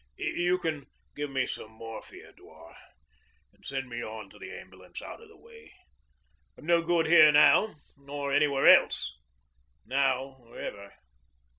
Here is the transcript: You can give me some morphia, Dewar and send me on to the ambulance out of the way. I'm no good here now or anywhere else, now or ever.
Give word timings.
You 0.17 0.57
can 0.57 0.87
give 1.15 1.29
me 1.29 1.45
some 1.45 1.69
morphia, 1.73 2.33
Dewar 2.35 2.75
and 3.53 3.63
send 3.63 3.87
me 3.87 4.03
on 4.03 4.31
to 4.31 4.39
the 4.39 4.51
ambulance 4.51 4.99
out 4.99 5.21
of 5.21 5.29
the 5.29 5.37
way. 5.37 5.73
I'm 6.57 6.65
no 6.65 6.81
good 6.81 7.05
here 7.05 7.31
now 7.31 7.75
or 8.07 8.33
anywhere 8.33 8.65
else, 8.65 9.15
now 9.85 10.37
or 10.39 10.57
ever. 10.57 10.93